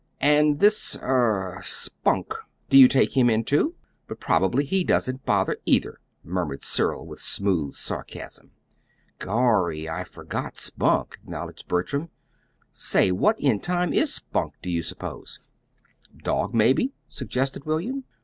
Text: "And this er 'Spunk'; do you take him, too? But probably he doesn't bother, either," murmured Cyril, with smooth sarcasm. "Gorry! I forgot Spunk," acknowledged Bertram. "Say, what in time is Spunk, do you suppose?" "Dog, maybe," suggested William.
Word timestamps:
"And 0.19 0.59
this 0.59 0.97
er 0.99 1.59
'Spunk'; 1.61 2.33
do 2.71 2.77
you 2.79 2.87
take 2.87 3.15
him, 3.15 3.43
too? 3.43 3.75
But 4.07 4.19
probably 4.19 4.65
he 4.65 4.83
doesn't 4.83 5.27
bother, 5.27 5.57
either," 5.65 5.99
murmured 6.23 6.63
Cyril, 6.63 7.05
with 7.05 7.21
smooth 7.21 7.75
sarcasm. 7.75 8.49
"Gorry! 9.19 9.87
I 9.87 10.03
forgot 10.03 10.57
Spunk," 10.57 11.19
acknowledged 11.21 11.67
Bertram. 11.67 12.09
"Say, 12.71 13.11
what 13.11 13.39
in 13.39 13.59
time 13.59 13.93
is 13.93 14.11
Spunk, 14.11 14.53
do 14.63 14.71
you 14.71 14.81
suppose?" 14.81 15.39
"Dog, 16.23 16.51
maybe," 16.55 16.93
suggested 17.07 17.65
William. 17.67 18.03